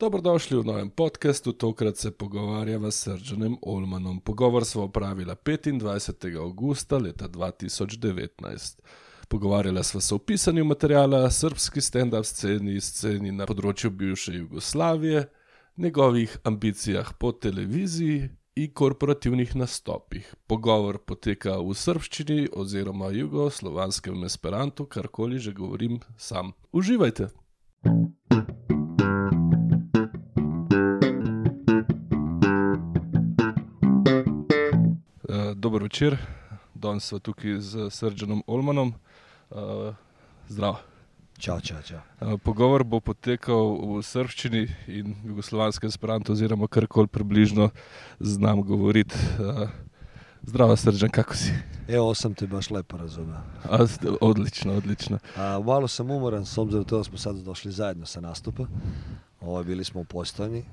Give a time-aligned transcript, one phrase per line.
[0.00, 4.20] Dobrodošli v novem podkastu, tokrat se pogovarjava s Srdžanem Olmanom.
[4.20, 6.40] Pogovor smo opravili 25.
[6.40, 8.80] augusta leta 2019.
[9.28, 15.26] Pogovarjala sva se o pisanju materijala, srpski stand-up sceni, sceni na področju bivše Jugoslavije,
[15.76, 20.32] njegovih ambicijah po televiziji in korporativnih nastopih.
[20.48, 26.54] Pogovor poteka v srpščini oziroma jugoslovanskem esperantu, karkoli že govorim sam.
[26.72, 27.28] Uživajte!
[27.84, 28.79] Uh,
[35.60, 36.16] dober večer,
[36.74, 38.94] danes smo tukaj z Srdžanom Olmanom.
[39.50, 39.92] Uh,
[40.48, 40.78] zdravo.
[41.38, 42.00] Čau, čau, čau.
[42.20, 47.70] Uh, pogovor bo potekal v srpščini in jugoslovanskem esperantu, oziroma karkoli približno
[48.20, 49.12] znam govoriti.
[49.36, 49.68] Uh,
[50.42, 51.52] zdravo, Srdžan, kako si?
[51.88, 53.40] Evo sam te baš lepo razumeo.
[53.70, 53.86] A,
[54.20, 55.18] odlično, odlično.
[55.36, 58.64] A, malo sam umoran s obzirom to da smo sad došli zajedno sa nastupa.
[59.40, 60.64] Ovo, bili smo u postojni,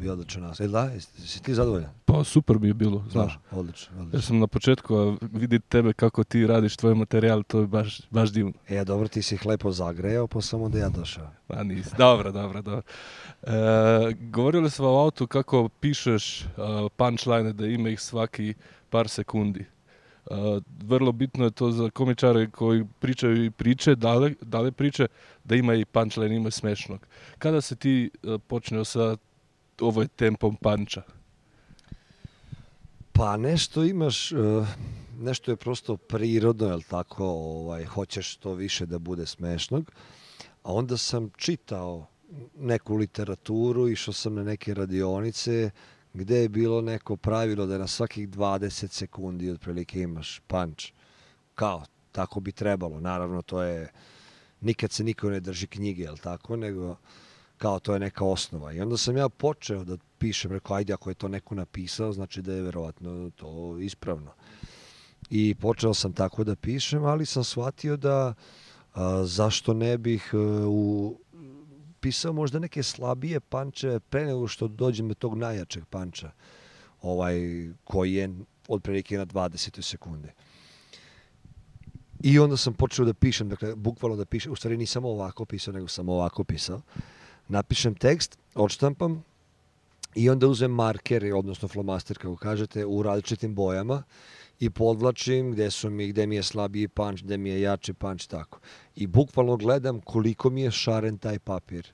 [0.00, 0.60] bio odličan nas.
[0.60, 1.90] E da, jesi, jesi ti zadovoljan?
[2.04, 3.38] Pa super je bilo, znaš.
[3.50, 4.22] Da, odlično, Ja odlično.
[4.22, 8.30] sam na početku a vidjeti tebe kako ti radiš tvoj materijal, to je baš, baš
[8.32, 8.52] divno.
[8.68, 11.30] E, dobro, ti si ih lepo zagrejao, pa sam onda ja došao.
[11.48, 11.90] A nisi.
[11.98, 12.82] Dobro, dobro, dobro.
[13.42, 13.52] E,
[14.20, 16.48] govorili smo o autu kako pišeš uh,
[16.96, 18.54] punchline da ima ih svaki
[18.90, 19.64] par sekundi.
[20.30, 25.06] Uh, vrlo bitno je to za komičare koji pričaju i priče, dale, dale priče,
[25.44, 27.06] da ima i punchline, ima smešnog.
[27.38, 29.16] Kada se ti uh, počneo sa
[29.80, 31.02] ovoj tempom panča?
[33.12, 34.68] Pa nešto imaš, uh,
[35.18, 39.92] nešto je prosto prirodno, jel tako, ovaj, hoćeš što više da bude smešnog.
[40.62, 42.06] A onda sam čitao
[42.58, 45.70] neku literaturu, išao sam na neke radionice
[46.18, 50.84] gde je bilo neko pravilo da na svakih 20 sekundi otprilike imaš punch.
[51.54, 53.00] Kao, tako bi trebalo.
[53.00, 53.88] Naravno, to je,
[54.60, 56.96] nikad se niko ne drži knjige, jel tako, nego
[57.58, 58.72] kao to je neka osnova.
[58.72, 62.42] I onda sam ja počeo da pišem, rekao, ajde, ako je to neko napisao, znači
[62.42, 64.30] da je verovatno to ispravno.
[65.30, 68.34] I počeo sam tako da pišem, ali sam shvatio da
[68.94, 71.18] a, zašto ne bih a, u,
[72.00, 76.30] pisao možda neke slabije panče pre nego što dođem do tog najjačeg panča,
[77.02, 77.38] ovaj,
[77.84, 78.30] koji je
[78.68, 79.82] otprilike na 20.
[79.82, 80.32] sekunde.
[82.20, 85.74] I onda sam počeo da pišem, dakle, bukvalno da pišem, u stvari nisam ovako pisao,
[85.74, 86.80] nego sam ovako pisao.
[87.48, 89.24] Napišem tekst, odštampam
[90.14, 94.02] i onda uzem marker, odnosno flomaster, kako kažete, u različitim bojama
[94.60, 98.26] i podlačim gde su mi, gde mi je slabiji panč, gde mi je jači panč,
[98.26, 98.60] tako.
[98.96, 101.92] I bukvalno gledam koliko mi je šaren taj papir.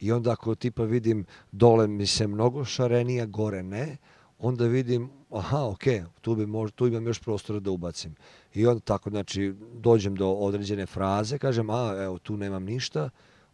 [0.00, 3.96] I onda ako tipa vidim dole mi se mnogo šarenija, gore ne,
[4.38, 5.84] onda vidim, aha, ok,
[6.20, 8.14] tu, bi mož, tu imam još prostora da ubacim.
[8.54, 13.10] I onda tako, znači, dođem do određene fraze, kažem, a, evo, tu nemam ništa,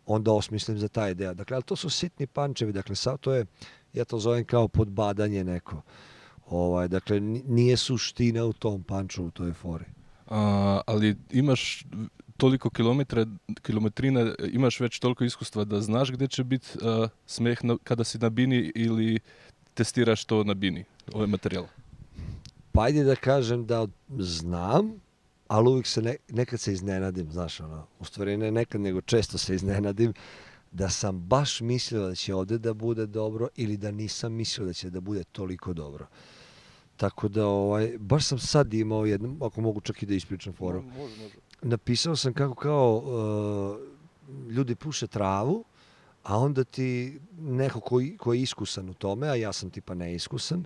[0.06, 1.34] onda osmislim za taj deo.
[1.34, 3.46] Dakle, ali to su sitni pančevi, dakle, sad to je,
[3.92, 5.82] ja to zovem kao podbadanje neko.
[6.50, 9.84] Ovaj, dakle, ni- nije suština u tom panču, u toj fori.
[10.26, 11.86] A, ali imaš
[12.36, 13.26] toliko kilometra,
[13.62, 18.18] kilometrina, imaš već toliko iskustva da znaš gdje će biti uh, smeh na, kada si
[18.18, 19.18] na bini ili
[19.74, 21.66] testiraš to na bini, ovaj materijal.
[22.72, 23.86] Pa ajde da kažem da
[24.18, 25.00] znam,
[25.48, 29.38] ali uvijek se ne, nekad se iznenadim, znaš, ono, u stvari ne nekad, nego često
[29.38, 30.12] se iznenadim
[30.72, 34.72] da sam baš mislio da će ovde da bude dobro ili da nisam mislio da
[34.72, 36.06] će da bude toliko dobro.
[36.96, 40.82] Tako da, ovaj, baš sam sad imao jednu, ako mogu čak i da ispričam foru.
[40.82, 41.34] Može, može.
[41.62, 45.64] Napisao sam kako kao uh, ljudi puše travu,
[46.22, 50.64] a onda ti neko koji, koji je iskusan u tome, a ja sam tipa neiskusan,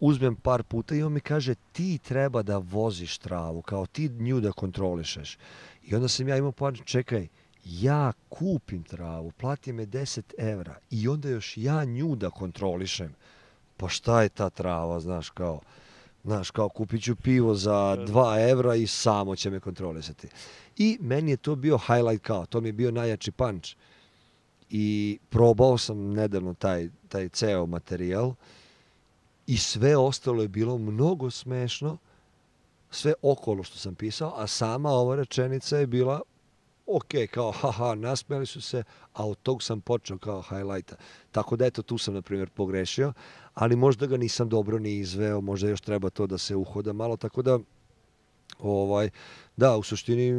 [0.00, 4.40] uzmem par puta i on mi kaže ti treba da voziš travu, kao ti nju
[4.40, 5.38] da kontrolišeš.
[5.82, 7.28] I onda sam ja imao plan, čekaj,
[7.64, 13.14] ja kupim travu, plati me 10 evra i onda još ja nju da kontrolišem.
[13.80, 15.60] Pa šta je ta trava, znaš, kao,
[16.24, 20.28] znaš, kao kupit ću pivo za 2 evra i samo će me kontrolisati.
[20.76, 23.70] I meni je to bio highlight kao, to mi je bio najjači punch.
[24.70, 28.34] I probao sam nedavno taj, taj ceo materijal
[29.46, 31.96] i sve ostalo je bilo mnogo smešno,
[32.90, 36.20] sve okolo što sam pisao, a sama ova rečenica je bila
[36.90, 38.82] ok, kao haha, nasmijali su se,
[39.12, 40.96] a od tog sam počeo kao highlighta.
[41.32, 43.12] Tako da eto, tu sam, na primjer, pogrešio,
[43.54, 47.16] ali možda ga nisam dobro ni izveo, možda još treba to da se uhoda malo,
[47.16, 47.58] tako da,
[48.58, 49.10] ovaj,
[49.56, 50.32] da, u suštini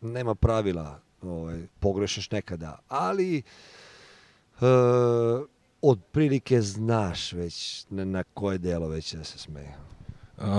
[0.00, 3.42] nema pravila, ovaj, pogrešeš nekada, ali e,
[5.82, 9.87] od prilike znaš već na, na koje delo već da se smeje.
[10.40, 10.52] A,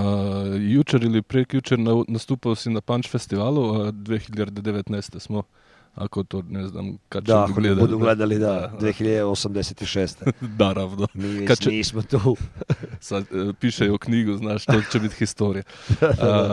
[0.59, 5.19] jučer ili prekjučer na, nastupao si na Punch festivalu, a 2019.
[5.19, 5.43] smo
[5.95, 10.31] ako to ne znam kad Da, će ako ne budu gledali, da, 2086.
[10.57, 11.07] Naravno.
[11.13, 12.35] Mi već Kad će- nismo tu.
[12.99, 15.63] Sad e, piše o knjigu, znaš, to će biti historija.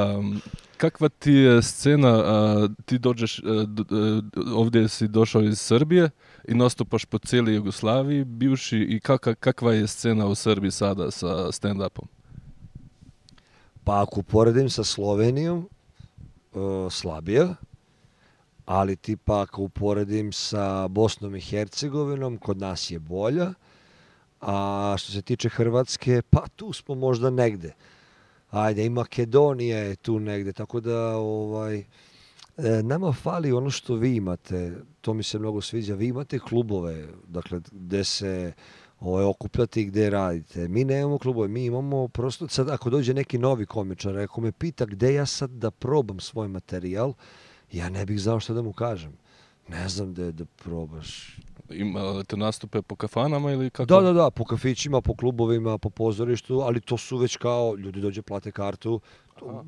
[0.09, 0.41] Um,
[0.77, 4.21] kakva ti je scena, a, ti dođeš, e, d- e,
[4.51, 6.11] ovdje si došao iz Srbije
[6.49, 11.27] i nastupaš po cijeli Jugoslaviji, bivši, i kaka, kakva je scena u Srbiji sada sa
[11.27, 12.07] stand-upom?
[13.87, 16.59] Pa ako uporedim sa Slovenijom, e,
[16.91, 17.55] slabija,
[18.65, 23.53] ali tipa ako uporedim sa Bosnom i Hercegovinom, kod nas je bolja,
[24.41, 27.75] a što se tiče Hrvatske, pa tu smo možda negde.
[28.51, 31.85] Ajde, i Makedonija je tu negde, tako da ovaj, e,
[32.83, 37.61] nama fali ono što vi imate, to mi se mnogo sviđa, vi imate klubove, dakle,
[37.73, 38.53] gde se
[39.01, 40.69] ovaj, okupljate i gde radite.
[40.69, 44.85] Mi nemamo klubove, mi imamo prosto, sad ako dođe neki novi komičar, ako me pita
[44.85, 47.13] gde ja sad da probam svoj materijal,
[47.73, 49.13] ja ne bih znao šta da mu kažem.
[49.69, 51.37] Ne znam gde da probaš.
[51.71, 53.87] Imate nastupe po kafanama ili kako?
[53.87, 58.01] Da, da, da, po kafićima, po klubovima, po pozorištu, ali to su već kao, ljudi
[58.01, 59.01] dođe plate kartu,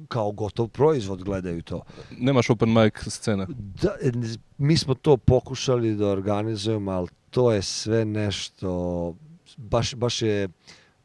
[0.08, 1.82] kao gotov proizvod gledaju to.
[2.18, 3.46] Nemaš open mic scene?
[3.82, 4.12] Da, e,
[4.58, 9.14] mi smo to pokušali da organizujemo, ali to je sve nešto,
[9.56, 10.48] baš, baš, je,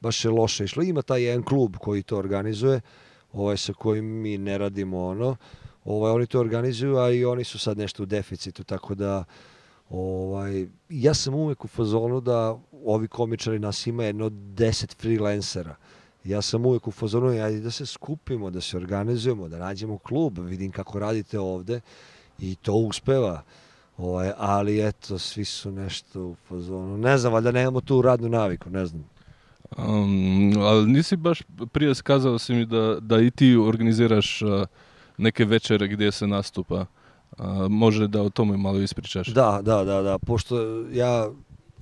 [0.01, 0.83] baš je loše išlo.
[0.83, 2.81] Ima taj jedan klub koji to organizuje,
[3.33, 5.35] ovaj, sa kojim mi ne radimo ono,
[5.85, 9.23] ovaj, oni to organizuju, a i oni su sad nešto u deficitu, tako da
[9.89, 15.75] ovaj, ja sam uvek u fazonu da ovi komičari nas ima jedno deset freelancera.
[16.23, 20.39] Ja sam uvek u fazonu, ajde da se skupimo, da se organizujemo, da nađemo klub,
[20.39, 21.81] vidim kako radite ovde
[22.39, 23.41] i to uspeva.
[23.97, 26.97] Ovaj, ali eto, svi su nešto u fazonu.
[26.97, 29.05] Ne znam, valjda nemamo tu radnu naviku, ne znam.
[29.77, 31.41] Um, ali nisi baš
[31.71, 34.65] prije skazao si mi da, da i ti organiziraš a,
[35.17, 36.85] neke večere gdje se nastupa.
[37.37, 39.27] A, može da o tome malo ispričaš?
[39.27, 41.29] Da, da, da, da, pošto ja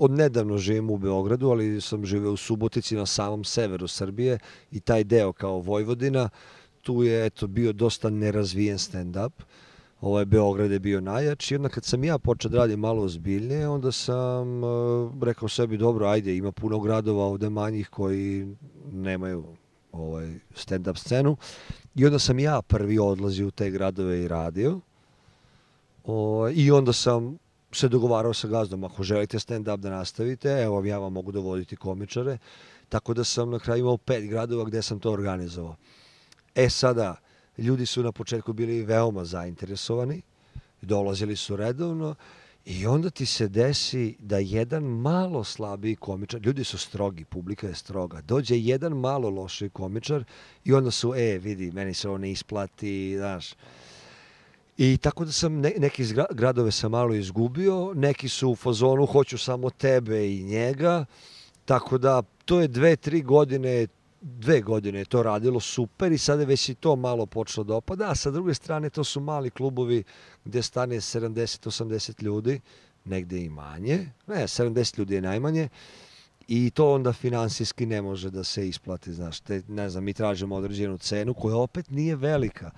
[0.02, 4.40] od nedavno živim u Beogradu, ali sam živeo u Subotici na samom severu Srbije
[4.72, 6.30] i taj deo kao Vojvodina,
[6.82, 9.32] tu je eto bio dosta nerazvijen stand-up.
[10.02, 11.54] Ovaj Beograd je bio najjači.
[11.54, 14.68] I onda kad sam ja počeo da radim malo ozbiljnije, onda sam e,
[15.22, 18.56] rekao sebi, dobro, ajde, ima puno gradova ovde manjih koji
[18.92, 19.44] nemaju
[19.92, 21.38] ovaj stand-up scenu.
[21.96, 24.80] I onda sam ja prvi odlazio u te gradove i radio.
[26.06, 27.38] O, I onda sam
[27.72, 32.38] se dogovarao sa gazdom, ako želite stand-up da nastavite, evo ja vam mogu dovoditi komičare.
[32.90, 35.76] Tako da sam na kraju imao pet gradova gde sam to organizovao.
[36.56, 37.16] E sada,
[37.58, 40.22] ljudi su na početku bili veoma zainteresovani,
[40.82, 42.16] dolazili su redovno
[42.66, 47.76] i onda ti se desi da jedan malo slabiji komičar, ljudi su strogi, publika je
[47.76, 50.24] stroga, dođe jedan malo lošiji komičar
[50.64, 53.54] i onda su, e, vidi, meni se ovo ne isplati, znaš,
[54.78, 59.38] I tako da sam ne, neki gradove sam malo izgubio, neki su u fazonu hoću
[59.38, 61.06] samo tebe i njega,
[61.66, 63.88] tako da to je dve, tri godine,
[64.22, 67.76] dve godine je to radilo super i sada je već i to malo počelo da
[67.76, 70.04] opada, a sa druge strane to su mali klubovi
[70.46, 72.62] gde stane 70-80 ljudi,
[73.06, 75.70] negde i manje, ne, 70 ljudi je najmanje,
[76.48, 80.56] i to onda finansijski ne može da se isplati, znaš, te, ne znam, mi tražimo
[80.56, 82.72] određenu cenu koja opet nije velika,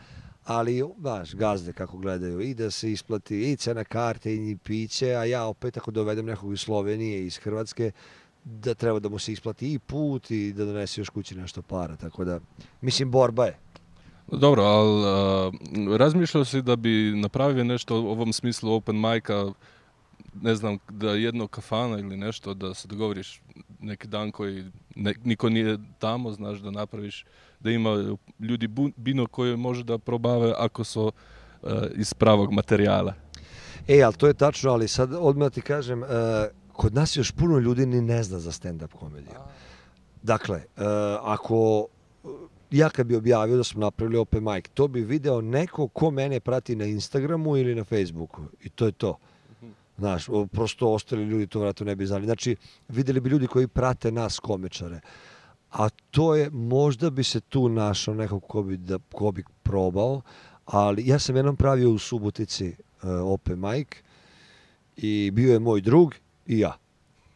[0.45, 5.24] ali, znaš, gazde kako gledaju i da se isplati i cena karte i piće, a
[5.25, 7.92] ja opet ako dovedem nekog iz Slovenije, iz Hrvatske,
[8.44, 11.96] da treba da mu se isplati i put i da donese još kući nešto para,
[11.96, 12.39] tako da,
[12.82, 13.58] mislim, borba je.
[14.32, 19.51] Dobro, ali razmišljao si da bi napravio nešto u ovom smislu open mic-a,
[20.41, 23.41] ne znam, da jedno kafana ili nešto, da se dogovoriš
[23.79, 24.65] neki dan koji
[24.96, 27.25] ne, niko nije tamo, znaš, da napraviš,
[27.63, 31.12] da ima ljudi bino koje može da probave ako su
[31.63, 33.13] a, iz pravog materijala.
[33.88, 36.08] E, ali to je tačno, ali sad odmah ti kažem, uh,
[36.74, 39.39] kod nas još puno ljudi ni ne zna za stand-up komediju.
[40.22, 40.84] Dakle, uh,
[41.22, 41.88] ako
[42.72, 46.39] ja kad bi objavio da smo napravili open mic, to bi video neko ko mene
[46.39, 48.41] prati na Instagramu ili na Facebooku.
[48.63, 49.17] I to je to.
[49.98, 52.25] Znaš, prosto ostali ljudi to vratno ne bi znali.
[52.25, 52.55] Znači,
[52.88, 55.00] videli bi ljudi koji prate nas komičare.
[55.74, 60.22] A to je, možda bi se tu našao neko ko bi, da, ko bi probao,
[60.65, 63.88] ali ja sam jednom pravio u Subotici uh, open mic
[64.98, 66.15] i bio je moj drug
[66.46, 66.77] i ja.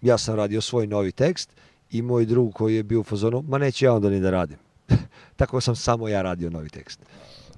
[0.01, 1.49] Ja sam radio svoj novi tekst
[1.91, 4.57] i moj drug koji je bio u fazonu, ma neću ja onda ni da radim.
[5.35, 6.99] Tako sam samo ja radio novi tekst.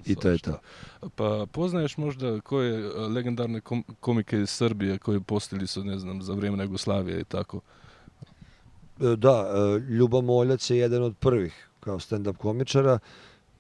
[0.05, 0.59] I to je to.
[1.15, 6.21] Pa poznaješ možda koje a, legendarne kom, komike iz Srbije koji postili su, ne znam,
[6.21, 7.57] za vrijeme Jugoslavije i tako?
[7.57, 7.88] E,
[9.01, 12.99] E, da, e, Ljuba Moljac je jedan od prvih kao stand-up komičara.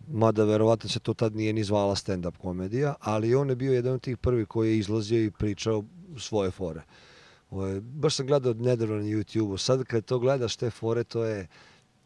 [0.07, 3.93] mada verovatno se to tad nije ni zvala stand-up komedija, ali on je bio jedan
[3.93, 5.83] od tih prvi koji je izlazio i pričao
[6.17, 6.81] svoje fore.
[7.51, 11.47] Ovo, baš sam gledao nedavno na YouTube-u, sad kad to gledaš te fore, to je,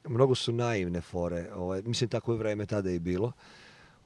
[0.08, 3.32] mnogo su naivne fore, ovo, mislim tako je vreme tada i bilo.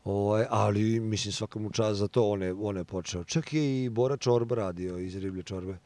[0.04, 3.24] Ovo, ali mislim svakamu čas čast za to, on je, on je počeo.
[3.24, 5.78] Čak je i Bora Čorba radio iz Riblje Čorbe,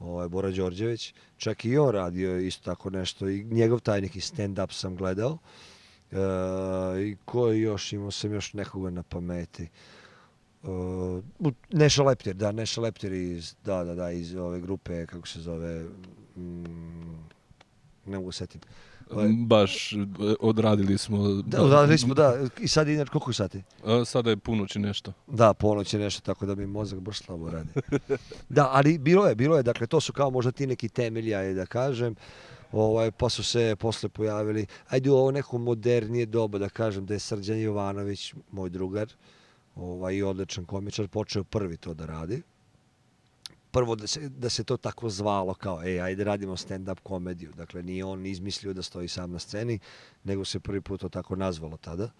[0.00, 4.72] ovaj, Bora Đorđević, čak i on radio isto tako nešto i njegov taj neki stand-up
[4.72, 5.38] sam gledao.
[6.12, 6.16] E,
[7.02, 9.62] I ko je još, imao sam još nekoga na pameti.
[9.62, 10.68] E,
[11.70, 15.84] Neša Leptir, da, Neša Leptir iz, da, da, da, iz ove grupe, kako se zove,
[16.36, 17.14] mm,
[18.06, 18.68] ne mogu setiti.
[19.46, 19.96] Baš e,
[20.40, 21.28] odradili smo...
[21.28, 22.34] Da, odradili smo, da.
[22.60, 23.62] I sad je inače koliko sati?
[23.84, 25.12] A, sada je ponoć i nešto.
[25.26, 27.68] Da, ponoć je nešto, tako da mi mozak baš slabo radi.
[28.48, 31.54] da, ali bilo je, bilo je, dakle, to su kao možda ti neki temelji, ajde
[31.54, 32.14] da kažem.
[32.72, 37.14] Ovaj, pa su se posle pojavili, ajde u ovo neko modernije doba da kažem da
[37.14, 39.12] je Srđan Jovanović, moj drugar,
[39.74, 42.42] ovaj, i odličan komičar, počeo prvi to da radi
[43.70, 47.52] prvo da se, da se to tako zvalo kao, ej, ajde radimo stand-up komediju.
[47.56, 49.78] Dakle, nije on izmislio da stoji sam na sceni,
[50.24, 52.10] nego se prvi put to tako nazvalo tada.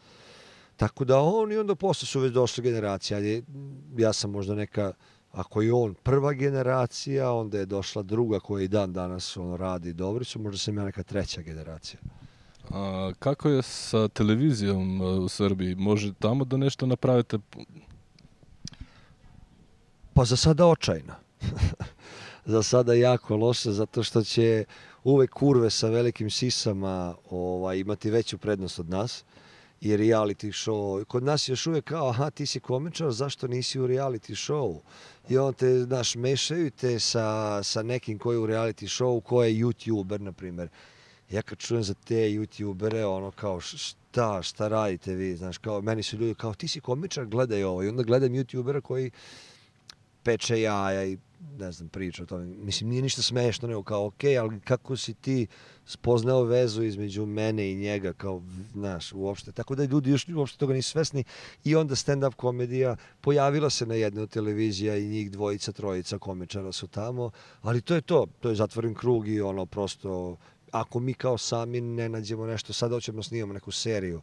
[0.76, 3.16] Tako da on i onda posle su već došle generacije.
[3.16, 3.42] Ajde,
[3.96, 4.92] ja sam možda neka,
[5.32, 9.92] ako je on prva generacija, onda je došla druga koja i dan danas on radi
[9.92, 12.00] dobri su, možda sam ja neka treća generacija.
[12.70, 15.74] A kako je sa televizijom u Srbiji?
[15.74, 17.38] Može tamo da nešto napravite?
[20.14, 21.29] Pa za sada očajna.
[22.52, 24.64] za sada jako loše, zato što će
[25.04, 29.24] uvek kurve sa velikim sisama ovaj, imati veću prednost od nas
[29.80, 31.04] i reality show.
[31.04, 34.80] Kod nas je još uvijek kao, aha, ti si komičar, zašto nisi u reality show?
[35.28, 39.44] I on te, znaš, mešaju te sa, sa nekim koji je u reality show, ko
[39.44, 40.68] je youtuber, na primjer.
[41.30, 46.02] Ja kad čujem za te youtubere, ono kao, šta, šta radite vi, znaš, kao, meni
[46.02, 47.82] su ljudi kao, ti si komičar, gledaj ovo.
[47.82, 49.10] I onda gledam youtubera koji
[50.22, 51.18] peče jaja i
[51.58, 52.44] ne znam, priča o tome.
[52.44, 55.46] Mislim, nije ništa smešno, nego kao, ok, ali kako si ti
[55.86, 58.42] spoznao vezu između mene i njega, kao,
[58.72, 59.52] znaš, uopšte.
[59.52, 61.24] Tako da ljudi još uopšte toga nisu svesni.
[61.64, 66.86] I onda stand-up komedija pojavila se na jednoj televizija i njih dvojica, trojica komičara su
[66.86, 67.30] tamo,
[67.62, 68.26] ali to je to.
[68.40, 70.36] To je zatvoren krug i ono, prosto,
[70.70, 74.20] ako mi kao sami ne nađemo nešto, sad hoćemo snimamo neku seriju,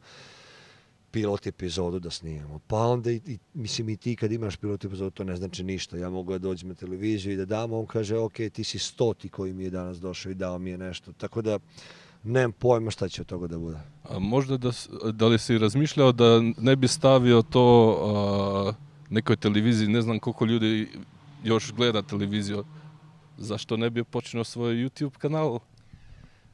[1.11, 2.59] pilot epizodu da snimamo.
[2.67, 5.97] Pa onda, i, i, mislim, i ti kad imaš pilot epizodu, to ne znači ništa.
[5.97, 9.29] Ja mogu da dođem na televiziju i da dam, on kaže, ok, ti si stoti
[9.29, 11.11] koji mi je danas došao i dao mi je nešto.
[11.11, 11.59] Tako da,
[12.23, 13.77] nemam pojma šta će od toga da bude.
[14.03, 14.71] A možda da,
[15.11, 18.73] da li si razmišljao da ne bi stavio to a,
[19.09, 20.87] nekoj televiziji, ne znam koliko ljudi
[21.43, 22.63] još gleda televiziju,
[23.37, 25.59] zašto ne bi počinio svoj YouTube kanal?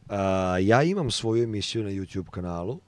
[0.09, 2.79] A, ja imam svoju emisiju na YouTube kanalu,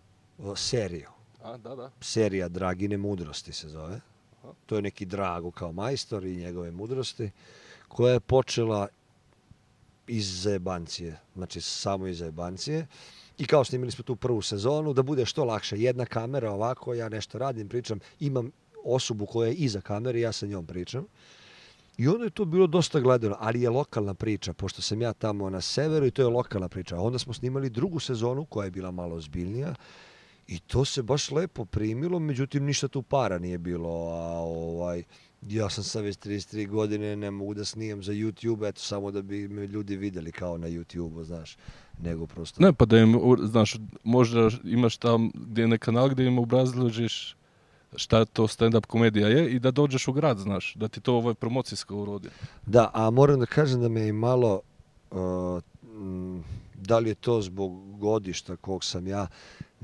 [0.56, 1.15] seriju
[1.46, 1.92] A, da, da.
[2.02, 4.02] serija Dragine mudrosti se zove.
[4.66, 7.32] To je neki Drago kao majstor i njegove mudrosti,
[7.88, 8.88] koja je počela
[10.08, 12.88] iz zajebancije, znači samo iz zajebancije.
[13.38, 15.80] I kao snimili smo tu prvu sezonu, da bude što lakše.
[15.80, 18.52] Jedna kamera ovako, ja nešto radim, pričam, imam
[18.84, 21.06] osobu koja je iza kamere, ja sa njom pričam.
[21.98, 25.50] I onda je to bilo dosta gledano, ali je lokalna priča, pošto sam ja tamo
[25.50, 27.00] na severu i to je lokalna priča.
[27.00, 29.76] Onda smo snimali drugu sezonu koja je bila malo ozbiljnija
[30.48, 35.04] I to se baš lepo primilo, međutim ništa tu para nije bilo, a ovaj
[35.42, 39.22] ja sam sad već 33 godine, ne mogu da snimam za YouTube, eto samo da
[39.22, 41.58] bi me ljudi videli kao na YouTube-u, znaš,
[42.02, 42.64] nego prosto...
[42.64, 47.36] Ne, pa da im, znaš, možda imaš tam gdje je kanal gdje im obrazložiš
[47.96, 51.30] šta to stand-up komedija je i da dođeš u grad, znaš, da ti to ovo
[51.30, 52.30] je promocijsko urodi.
[52.66, 54.62] Da, a moram da kažem da me i malo,
[55.12, 55.62] uh,
[56.76, 59.28] da li je to zbog godišta kog sam ja,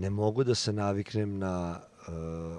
[0.02, 1.80] ne mogu da se naviknem na...
[2.08, 2.58] Uh,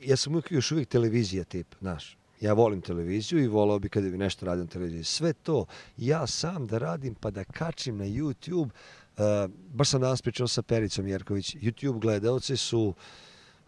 [0.00, 2.16] ja sam uvijek, još uvijek televizija tip, znaš.
[2.40, 5.04] Ja volim televiziju i volao bi kada bi nešto radio na televiziji.
[5.04, 8.68] Sve to ja sam da radim pa da kačim na YouTube.
[8.68, 11.56] Uh, baš sam danas pričao sa Pericom Jerković.
[11.56, 12.94] YouTube gledalci su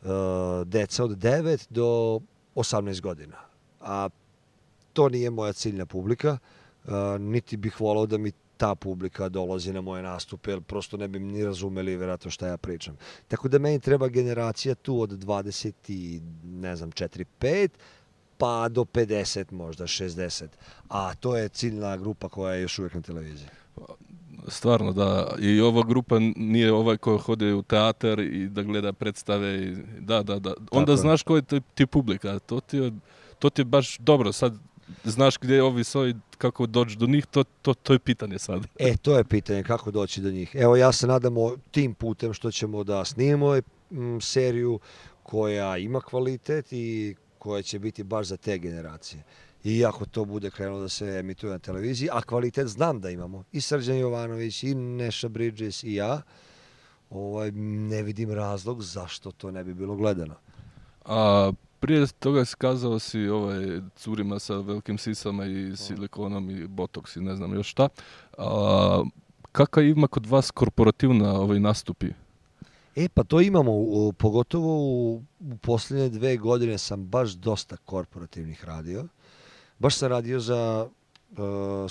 [0.03, 0.09] uh,
[0.67, 2.21] deca od 9 do
[2.55, 3.37] 18 godina.
[3.81, 4.09] A
[4.93, 6.39] to nije moja ciljna publika.
[6.85, 11.09] Uh, niti bih volao da mi ta publika dolazi na moje nastupe, jer prosto ne
[11.09, 12.97] bi ni razumeli vjerojatno šta ja pričam.
[13.29, 17.69] Tako da meni treba generacija tu od 20 i ne znam 4 5
[18.39, 20.47] pa do 50 možda 60.
[20.89, 23.49] A to je ciljna grupa koja je još uvijek na televiziji.
[24.49, 29.63] Stvarno da i ova grupa nije ovaj ko hode u teatar i da gleda predstave
[29.63, 31.43] i da da da onda Tako znaš ko je
[31.75, 32.93] ti publika to ti je,
[33.39, 34.55] to ti je baš dobro sad
[35.05, 38.67] znaš gdje ovi svoji, kako doći do njih, to, to, to je pitanje sad.
[38.79, 40.51] E, to je pitanje, kako doći do njih.
[40.55, 44.81] Evo, ja se nadamo tim putem što ćemo da snimimo mm, seriju
[45.23, 49.23] koja ima kvalitet i koja će biti baš za te generacije.
[49.65, 53.45] I ako to bude krenulo da se emituje na televiziji, a kvalitet znam da imamo,
[53.53, 56.23] i Srđan Jovanović, i Neša Bridges, i ja,
[57.11, 57.51] ovaj,
[57.91, 60.35] ne vidim razlog zašto to ne bi bilo gledano.
[61.05, 67.17] A prije toga si kazao si ovaj, curima sa velikim sisama i silikonom i botoks
[67.17, 67.89] i ne znam još šta.
[68.39, 69.03] A,
[69.53, 72.07] kakav ima kod vas korporativna ovaj, nastupi?
[72.97, 78.65] E, pa to imamo, u, pogotovo u, u posljednje dve godine sam baš dosta korporativnih
[78.65, 79.05] radio.
[79.79, 80.89] Baš sam radio za
[81.31, 81.39] uh,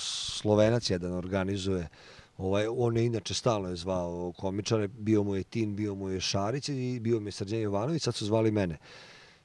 [0.00, 1.88] Slovenac jedan organizuje,
[2.38, 6.20] ovaj, on je inače stalno je zvao komičare, bio mu je Tin, bio mu je
[6.20, 8.78] Šarić i bio mi je Srđan Jovanović, sad su zvali mene.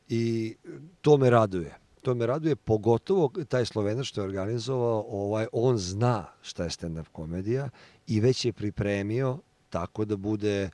[0.09, 0.55] I
[1.01, 1.77] to me raduje.
[2.01, 7.05] To me raduje, pogotovo taj Slovenac što je organizovao, ovaj, on zna šta je stand-up
[7.11, 7.69] komedija
[8.07, 9.37] i već je pripremio
[9.69, 10.69] tako da bude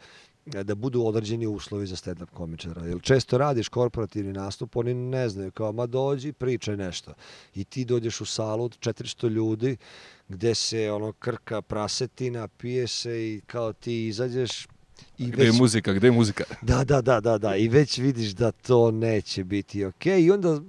[0.45, 2.85] da budu određeni uslovi za stand-up komičara.
[2.85, 7.13] Jer često radiš korporativni nastup, oni ne znaju, kao, ma dođi, pričaj nešto.
[7.55, 9.77] I ti dođeš u salu od 400 ljudi,
[10.27, 14.67] gde se ono krka prasetina, pije se i kao ti izađeš,
[15.19, 16.43] I gde već, je muzika, gde je muzika?
[16.61, 17.55] Da, da, da, da, da.
[17.55, 20.05] I već vidiš da to neće biti ok.
[20.05, 20.61] I onda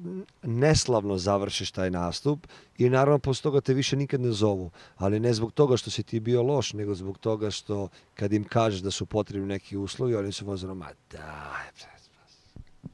[0.42, 2.46] neslavno završiš taj nastup
[2.78, 4.70] i naravno posle toga te više nikad ne zovu.
[4.96, 8.44] Ali ne zbog toga što si ti bio loš, nego zbog toga što kad im
[8.44, 11.70] kažeš da su potrebni neki uslovi, oni su vozano, ma daj,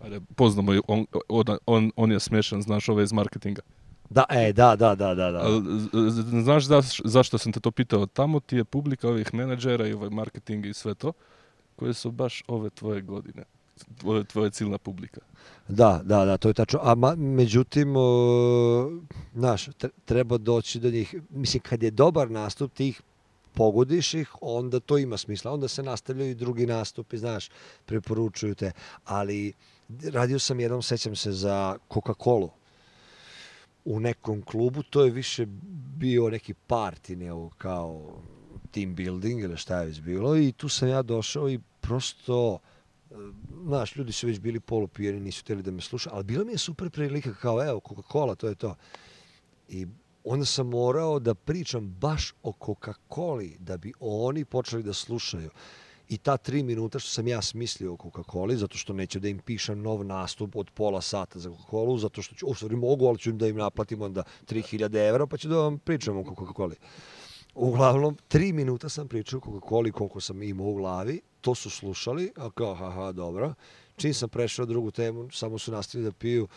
[0.01, 3.63] Ajde, poznamo, on, on, on, on je smešan, znaš ove iz marketinga.
[4.11, 5.31] Da, e, da, da, da, da.
[5.31, 5.43] da.
[6.43, 8.07] Znaš za, zašto sam te to pitao?
[8.07, 11.13] Tamo ti je publika ovih menadžera i ovaj marketing i sve to,
[11.77, 13.45] koje su baš ove tvoje godine,
[13.99, 15.21] tvoje, tvoje ciljna publika.
[15.69, 16.81] Da, da, da, to je tačno.
[16.83, 18.91] A ma, međutim, o,
[19.35, 19.69] znaš,
[20.05, 21.15] treba doći do njih.
[21.31, 23.03] Mislim, kad je dobar nastup, ti ih
[23.55, 25.53] pogodiš ih, onda to ima smisla.
[25.53, 27.51] Onda se nastavljaju i drugi nastupi, znaš,
[27.87, 28.73] preporučuju te.
[29.05, 29.53] Ali
[30.13, 32.49] radio sam jednom, sećam se, za Coca-Cola
[33.85, 35.47] u nekom klubu, to je više
[35.97, 38.19] bio neki party, ne kao
[38.67, 42.59] team building ili šta je već bilo i tu sam ja došao i prosto
[43.11, 43.15] e,
[43.65, 46.59] znaš, ljudi su već bili polupijeni, nisu htjeli da me slušaju, ali bila mi je
[46.59, 48.75] super prilika kao, evo, Coca-Cola, to je to.
[49.69, 49.87] I
[50.25, 55.51] onda sam morao da pričam baš o Coca-Coli, da bi oni počeli da slušaju.
[56.09, 59.39] I ta tri minuta što sam ja smislio o Coca-Coli, zato što neću da im
[59.39, 63.19] pišem nov nastup od pola sata za Coca-Colu, zato što ću, u stvari mogu, ali
[63.19, 66.75] ću da im naplatim onda 3000 evra, pa ću da vam pričam o Coca-Coli.
[67.57, 72.33] Uglavnom, tri minuta sam pričao koliko, Coca-Coli koliko sam imao u glavi, to su slušali,
[72.37, 73.55] a kao, haha, dobro.
[73.97, 76.49] Čim sam prešao drugu temu, samo su nastavili da piju,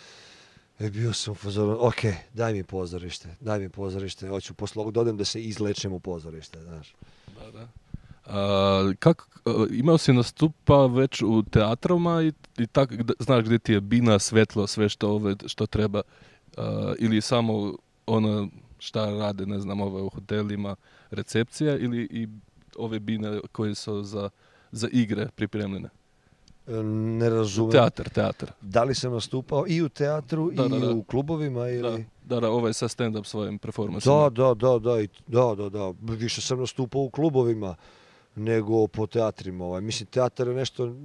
[0.79, 2.01] E, bio sam upozoran, ok,
[2.33, 6.61] daj mi pozorište, daj mi pozorište, hoću posle ovog dodem da se izlečem u pozorište,
[6.61, 6.95] znaš.
[7.27, 7.67] Da, da.
[8.25, 13.59] A, kak, a, imao si nastupa već u teatrama i, i tak, gde, znaš gdje
[13.59, 16.01] ti je bina, svetlo, sve što, ove, što treba,
[16.57, 17.73] a, ili samo
[18.05, 18.47] ono
[18.79, 20.75] šta rade, ne znam, ove u hotelima,
[21.11, 22.27] recepcija ili i
[22.77, 24.29] ove bine koje su za,
[24.71, 25.89] za igre pripremljene?
[27.19, 27.71] Ne razumem.
[27.71, 28.51] Teatar, teatar.
[28.61, 30.91] Da li sam nastupao i u teatru da, i da, da.
[30.91, 32.05] u klubovima ili...
[32.23, 34.15] Da, da, da ovaj sa stand-up svojim performansima.
[34.15, 35.93] Da, da, da, da, da, da, da.
[36.01, 37.75] Više sam nastupao u klubovima
[38.39, 39.65] nego po teatrima.
[39.65, 39.81] Ovaj.
[39.81, 40.95] Mislim, teatar je nešto...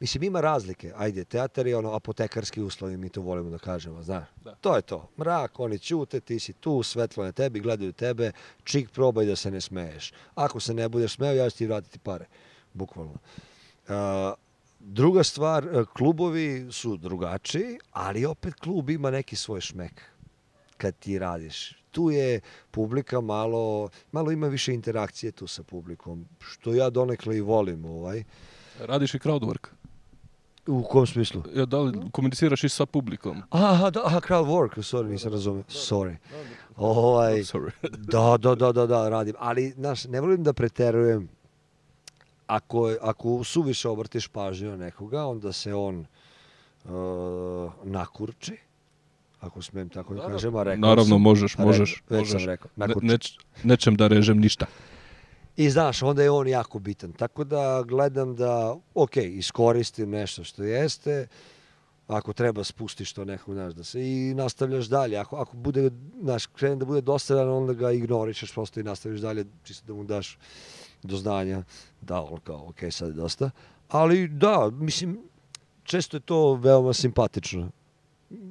[0.00, 0.92] Mislim, ima razlike.
[0.96, 4.28] Ajde, teatar je ono apotekarski uslovi, mi to volimo da kažemo, znaš.
[4.44, 4.54] Da.
[4.54, 5.08] To je to.
[5.18, 8.32] Mrak, oni ćute, ti si tu, svetlo na tebi, gledaju tebe,
[8.64, 10.12] čik probaj da se ne smeješ.
[10.34, 12.26] Ako se ne budeš smeo, ja ću ti vratiti pare.
[12.72, 13.12] Bukvalno.
[13.88, 13.94] Uh,
[14.80, 20.02] druga stvar, e, klubovi su drugačiji, ali opet klub ima neki svoj šmek
[20.76, 26.74] kad ti radiš tu je publika malo, malo ima više interakcije tu sa publikom, što
[26.74, 27.84] ja donekle i volim.
[27.84, 28.24] Ovaj.
[28.80, 29.66] Radiš i crowdwork?
[30.66, 31.42] U kom smislu?
[31.54, 33.42] Ja, da li komuniciraš i sa publikom?
[33.50, 35.62] Aha, da, aha crowd work, sorry, nisam razumio.
[35.62, 36.16] Sorry.
[36.76, 37.70] Ovaj, sorry.
[37.82, 39.34] da, da, da, da, da, radim.
[39.38, 41.28] Ali, znaš, ne volim da preterujem.
[42.46, 46.06] Ako, ako suviše obrtiš pažnju nekoga, onda se on
[46.84, 46.90] uh,
[47.84, 48.56] nakurči
[49.40, 52.02] ako smem tako da kažem, a rekao Naravno, sam, možeš, možeš.
[52.08, 52.42] Već možeš.
[52.42, 52.70] sam rekao.
[52.76, 54.66] Ne, neč, nečem da režem ništa.
[55.56, 57.12] I znaš, onda je on jako bitan.
[57.12, 61.26] Tako da gledam da, ok, iskoristim nešto što jeste,
[62.06, 65.16] ako treba spustiš to nekog, znaš, da se i nastavljaš dalje.
[65.16, 65.90] Ako, ako bude,
[66.22, 70.04] znaš, krene da bude dosadan, onda ga ignorišeš prosto i nastaviš dalje, čisto da mu
[70.04, 70.38] daš
[71.02, 71.62] do znanja
[72.00, 73.50] da, on kao, ok, sad je dosta.
[73.88, 75.18] Ali da, mislim,
[75.82, 77.70] često je to veoma simpatično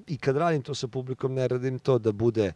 [0.07, 2.51] i kad radim to sa publikom, ne radim to da bude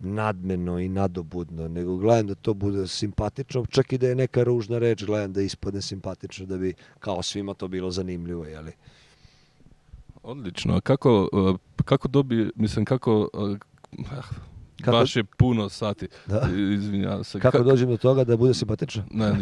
[0.00, 4.78] nadmeno i nadobudno, nego gledam da to bude simpatično, čak i da je neka ružna
[4.78, 8.72] reč, gledam da ispadne simpatično, da bi kao svima to bilo zanimljivo, jeli?
[10.22, 10.74] Odlično.
[10.76, 11.28] A kako,
[11.84, 13.28] kako dobi, mislim, kako,
[14.82, 16.48] Kako- baš je puno sati, Da.
[16.74, 17.40] izvinjavam se.
[17.40, 19.02] Kako Ka- dođem do toga da bude simpatično?
[19.10, 19.32] Ne,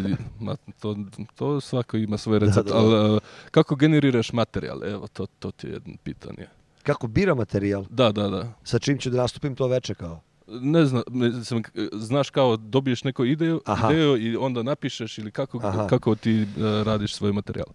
[0.41, 0.97] ma, to,
[1.35, 2.79] to svako ima svoj recept, da, da.
[2.79, 4.85] ali uh, kako generiraš materijal?
[4.85, 6.47] Evo, to, to ti je jedno pitanje.
[6.87, 7.85] Kako bira materijal?
[7.91, 8.53] Da, da, da.
[8.65, 10.21] Sa čim ću da nastupim to veče kao?
[10.47, 13.93] Ne znam, mislim, k- znaš kao dobiješ neku ideju, Aha.
[13.93, 15.87] ideju i onda napišeš ili kako, Aha.
[15.87, 16.47] kako ti uh,
[16.83, 17.67] radiš svoj materijal?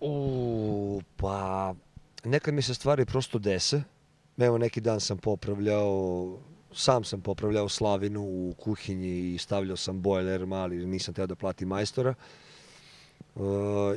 [0.00, 1.74] U, pa
[2.24, 3.82] nekad mi se stvari prosto dese.
[4.38, 6.38] Evo neki dan sam popravljao,
[6.72, 11.68] sam sam popravljao slavinu u kuhinji i stavljao sam bojler mali, nisam teo da platim
[11.68, 12.14] majstora.
[13.36, 13.40] E,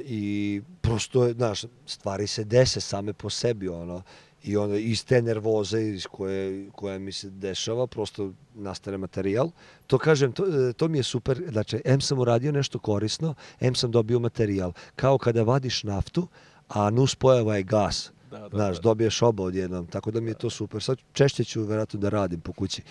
[0.02, 4.02] I prosto, znaš, stvari se dese same po sebi, ono.
[4.44, 9.50] I onda iz te nervoze iz koje, koja mi se dešava, prosto nastane materijal.
[9.88, 11.44] To kažem, to, e, to mi je super.
[11.52, 14.72] Znači, M sam uradio nešto korisno, M sam dobio materijal.
[14.96, 16.28] Kao kada vadiš naftu,
[16.68, 18.12] a nus pojava je gas.
[18.32, 18.82] Da, da, Znaš, da.
[18.82, 20.84] dobiješ oba odjednom, tako da mi je to super.
[20.84, 22.82] Sad češće ću verovatno da radim po kući.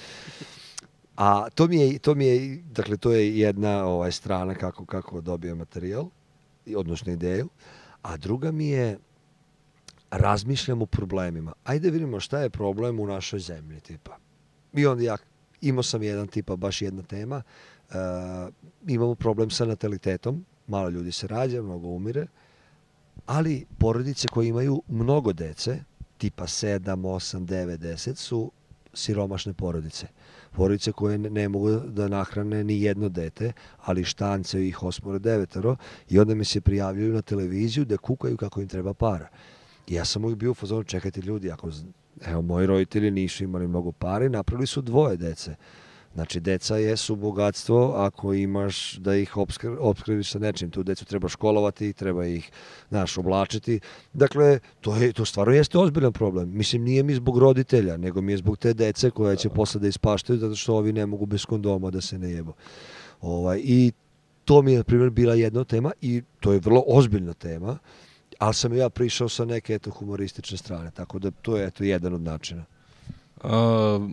[1.17, 5.21] A to mi je, to mi je, dakle, to je jedna ovaj, strana kako, kako
[5.21, 6.09] dobijem materijal,
[6.67, 7.49] i- odnosno ideju.
[8.03, 8.99] A druga mi je,
[10.11, 11.53] razmišljam o problemima.
[11.65, 14.17] Ajde vidimo šta je problem u našoj zemlji, tipa.
[14.73, 15.17] I onda ja,
[15.61, 17.43] imao sam jedan tipa, baš jedna tema,
[17.89, 17.95] uh,
[18.87, 22.27] imamo problem sa natalitetom, malo ljudi se rađa, mnogo umire,
[23.27, 25.79] ali porodice koje imaju mnogo dece,
[26.19, 28.53] tipa 7, 8, 9, 10, su
[28.95, 30.07] siromašne porodice.
[30.53, 33.53] Porodice koje ne, ne mogu da nahrane ni jedno dete,
[33.85, 35.77] ali štance ih osmore devetero
[36.09, 39.29] i onda mi se prijavljaju na televiziju da kukaju kako im treba para.
[39.89, 41.71] Ja sam uvijek bio u fazonu, čekajte ljudi, ako,
[42.27, 45.57] evo, moji roditelji nisu imali mnogo para i napravili su dvoje dece.
[46.15, 50.71] Znači, deca jesu bogatstvo ako imaš da ih obskr obskrbiš sa nečim.
[50.71, 52.51] Tu decu treba školovati, treba ih,
[52.89, 53.81] znaš, oblačiti.
[54.13, 56.51] Dakle, to, je, to stvarno jeste ozbiljan problem.
[56.57, 59.89] Mislim, nije mi zbog roditelja, nego mi je zbog te dece koja će posle da
[59.89, 62.53] ispaštaju zato što ovi ne mogu bez kondoma da se ne jebu.
[63.21, 63.93] Ovaj, I
[64.45, 67.79] to mi je, na primjer, bila jedna tema i to je vrlo ozbiljna tema,
[68.39, 72.15] ali sam ja prišao sa neke eto humoristične strane, tako da to je eto jedan
[72.15, 72.65] od načina.
[73.43, 74.09] A,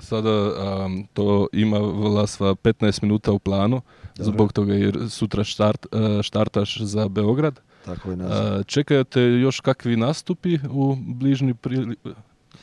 [0.00, 3.80] sada am, to ima Vlasva 15 minuta u planu,
[4.16, 4.32] Dobro.
[4.32, 5.86] zbog toga jer sutra štart,
[6.22, 7.60] štartaš za Beograd.
[7.84, 8.60] Tako je nazad.
[8.60, 11.96] A, čekaju te još kakvi nastupi u bližnji prili...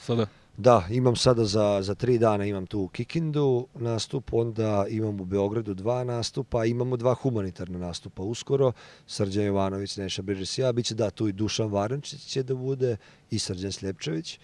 [0.02, 0.26] Sada?
[0.58, 5.26] Da, imam sada za, za tri dana imam tu u Kikindu nastup, onda imam u
[5.26, 8.72] Beogradu dva nastupa, imamo dva humanitarna nastupa uskoro,
[9.08, 12.98] Srđan Jovanović, Neša Bridges, ja, bit će da tu i Dušan Varančić će da bude
[13.30, 14.40] i Srđan Sljepčević.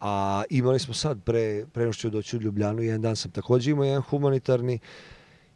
[0.00, 3.70] A imali smo sad, pre, pre što ću doći u Ljubljanu, jedan dan sam takođe
[3.70, 4.78] imao jedan humanitarni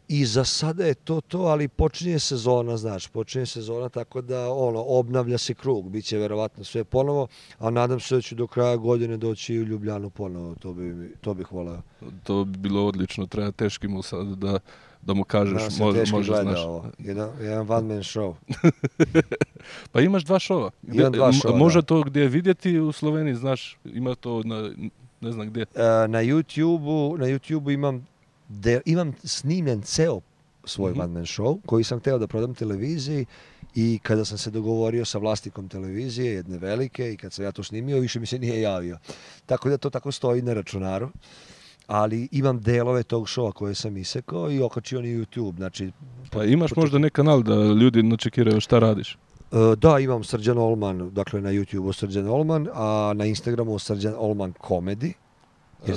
[0.09, 4.85] i za sada je to to, ali počinje sezona, znaš, počinje sezona tako da ono,
[4.87, 7.27] obnavlja se krug, bit će verovatno sve ponovo,
[7.59, 11.35] a nadam se da ću do kraja godine doći u Ljubljanu ponovo, to, bi, to
[11.35, 11.83] bih voleo.
[12.25, 14.59] To bi bilo odlično, treba teški mu sad da,
[15.03, 16.61] da mu kažeš, Da može, može, znaš.
[16.64, 18.35] ovo, jedan, jedan one man show.
[19.92, 20.71] Pa imaš dva šova.
[20.92, 21.87] Imam dva šova, Može da.
[21.87, 24.71] to gdje vidjeti u Sloveniji, znaš, ima to na,
[25.21, 25.62] ne znam gdje.
[25.62, 28.07] E, na YouTube-u, na YouTube imam,
[28.49, 30.21] de, imam snimljen ceo
[30.65, 31.01] svoj Mhm.
[31.01, 33.27] one man show koji sam hteo da prodam televiziji
[33.75, 37.63] i kada sam se dogovorio sa vlasnikom televizije, jedne velike, i kad sam ja to
[37.63, 38.99] snimio, više mi se nije javio.
[39.47, 41.09] Tako da to tako stoji na računaru.
[41.87, 45.57] Ali imam delove tog šova koje sam isekao i okačio na YouTube.
[45.57, 45.91] Znači,
[46.31, 49.19] Pa imaš možda neki kanal da ljudi načekiraju šta radiš.
[49.53, 54.53] E, Da, imam Srđan Olman, dakle na YouTube-u Srđan Olman, a na Instagramu Srđan Olman
[54.53, 55.13] Comedy.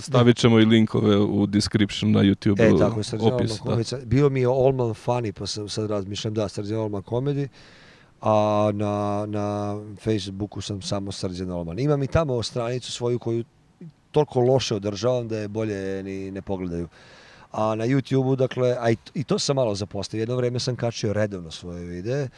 [0.02, 3.62] Stavit ćemo i linkove u description na YouTube E, tako Srđan opis.
[3.62, 3.84] Olman.
[3.84, 4.06] Comedy.
[4.06, 7.48] Bio mi je Olman Funny, pa sam sad razmišljam, da, Srđan Olman Comedy.
[8.22, 11.80] A na, na Facebooku sam samo Srđan Olman.
[11.80, 13.44] Imam i tamo stranicu svoju koju
[14.12, 16.88] toliko loše održavam da je bolje ni ne pogledaju.
[17.52, 20.22] A na YouTube-u, dakle, a i, i to sam malo zapostavio.
[20.22, 22.30] Jedno vreme sam kačio redovno svoje videe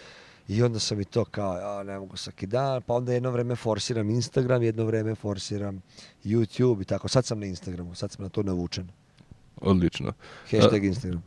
[0.52, 3.56] i onda sam i to kao, a ne mogu svaki dan, pa onda jedno vreme
[3.56, 5.82] forsiram Instagram, jedno vreme forsiram
[6.24, 7.08] YouTube i tako.
[7.08, 8.88] Sad sam na Instagramu, sad sam na to navučen.
[9.62, 10.14] Odlično.
[10.52, 11.24] Hashtag Instagram.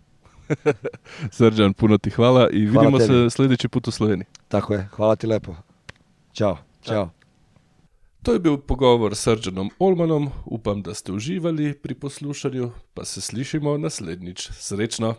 [1.37, 3.09] Srđan, puno ti hvala i Hvala vidimo tebi.
[3.09, 4.27] se sljedeći put u Sloveniji.
[4.49, 5.55] Tako je, hvala ti lepo.
[6.33, 7.11] Ćao, ćao.
[8.23, 10.31] To je bil pogovor s Srđanom Olmanom.
[10.45, 14.51] Upam, da ste uživali pri poslušanju, pa se slišimo naslednjič.
[14.53, 15.15] Srečno!